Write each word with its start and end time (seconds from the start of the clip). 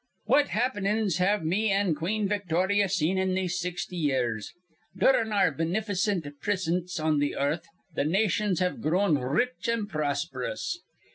"Great 0.25 0.47
happenin's 0.47 1.17
have 1.17 1.45
me 1.45 1.69
an' 1.69 1.93
Queen 1.93 2.27
Victorya 2.27 2.89
seen 2.89 3.19
in 3.19 3.35
these 3.35 3.59
sixty 3.59 3.95
years. 3.95 4.51
Durin' 4.97 5.31
our 5.31 5.51
binificent 5.51 6.25
prisince 6.41 6.99
on 6.99 7.21
earth 7.37 7.67
th' 7.95 8.07
nations 8.07 8.61
have 8.61 8.81
grown 8.81 9.15
r 9.15 9.29
rich 9.29 9.69
an' 9.69 9.85
prosperous. 9.85 10.79